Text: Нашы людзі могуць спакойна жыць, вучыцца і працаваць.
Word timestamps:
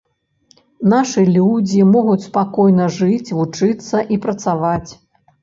Нашы 0.93 1.21
людзі 1.35 1.81
могуць 1.97 2.23
спакойна 2.29 2.89
жыць, 2.97 3.33
вучыцца 3.41 3.97
і 4.17 4.21
працаваць. 4.27 4.91